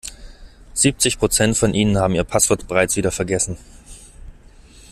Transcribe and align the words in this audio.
Siebzig 0.73 1.19
Prozent 1.19 1.55
von 1.55 1.75
Ihnen 1.75 1.99
haben 1.99 2.15
ihr 2.15 2.23
Passwort 2.23 2.67
bereits 2.67 2.95
wieder 2.95 3.11
vergessen. 3.11 3.55